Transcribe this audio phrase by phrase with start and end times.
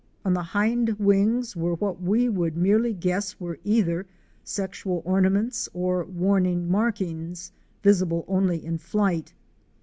[0.25, 4.07] On the hind wings were what we could merely guess were either
[4.43, 7.51] sexual ornaments or warning markings,
[7.83, 9.35] visible only in flight.